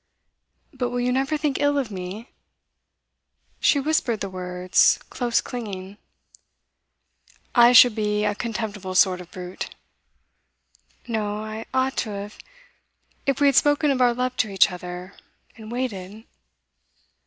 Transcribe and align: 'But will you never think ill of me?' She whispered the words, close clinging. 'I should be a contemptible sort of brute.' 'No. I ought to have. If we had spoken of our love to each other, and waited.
'But 0.73 0.89
will 0.89 0.99
you 0.99 1.11
never 1.11 1.37
think 1.37 1.59
ill 1.59 1.77
of 1.77 1.91
me?' 1.91 2.27
She 3.59 3.79
whispered 3.79 4.19
the 4.19 4.31
words, 4.31 4.97
close 5.11 5.41
clinging. 5.41 5.97
'I 7.53 7.71
should 7.73 7.93
be 7.93 8.25
a 8.25 8.33
contemptible 8.33 8.95
sort 8.95 9.21
of 9.21 9.29
brute.' 9.29 9.75
'No. 11.07 11.43
I 11.43 11.67
ought 11.71 11.97
to 11.97 12.09
have. 12.09 12.39
If 13.27 13.39
we 13.39 13.45
had 13.47 13.55
spoken 13.55 13.91
of 13.91 14.01
our 14.01 14.15
love 14.15 14.35
to 14.37 14.49
each 14.49 14.71
other, 14.71 15.13
and 15.55 15.71
waited. 15.71 16.23